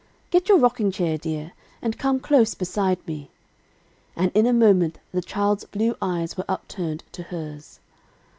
[0.31, 3.29] "Get your rocking chair, dear, and come close beside me;"
[4.15, 7.79] and in a moment the child's blue eyes were upturned to hers.